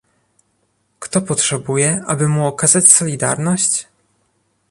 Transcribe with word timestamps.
Kto 0.99 1.21
potrzebuje, 1.21 2.01
aby 2.07 2.27
mu 2.27 2.47
okazać 2.47 2.91
solidarność? 2.91 3.87